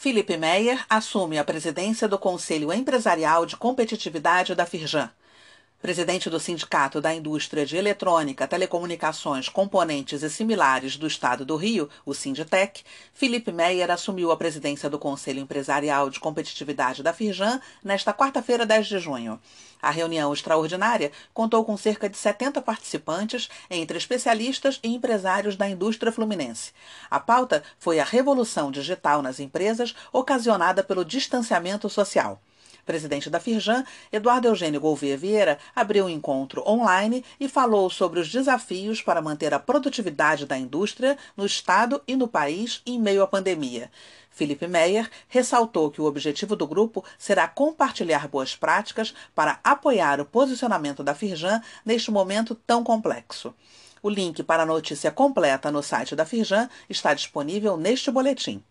[0.00, 5.10] Felipe Meyer assume a presidência do Conselho Empresarial de Competitividade da Firjan.
[5.80, 11.88] Presidente do Sindicato da Indústria de Eletrônica, Telecomunicações, Componentes e Similares do Estado do Rio,
[12.04, 12.82] o Sinditec,
[13.14, 18.88] Felipe Meyer assumiu a presidência do Conselho Empresarial de Competitividade da Firjan nesta quarta-feira, 10
[18.88, 19.40] de junho.
[19.80, 26.10] A reunião extraordinária contou com cerca de 70 participantes, entre especialistas e empresários da indústria
[26.10, 26.72] fluminense.
[27.08, 32.42] A pauta foi a revolução digital nas empresas ocasionada pelo distanciamento social
[32.88, 38.32] presidente da Firjan, Eduardo Eugênio Gouveia Vieira, abriu um encontro online e falou sobre os
[38.32, 43.26] desafios para manter a produtividade da indústria no Estado e no país em meio à
[43.26, 43.90] pandemia.
[44.30, 50.24] Felipe Meyer ressaltou que o objetivo do grupo será compartilhar boas práticas para apoiar o
[50.24, 53.54] posicionamento da Firjan neste momento tão complexo.
[54.02, 58.64] O link para a notícia completa no site da Firjan está disponível neste boletim.